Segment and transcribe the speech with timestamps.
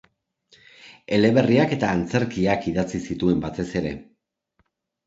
[1.17, 3.95] Eleberriak eta antzerkiak idatzi zituen batez ere.